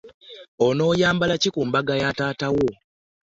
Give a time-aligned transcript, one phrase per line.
[0.67, 2.67] Onayambala kki kumbaga ya taata wo?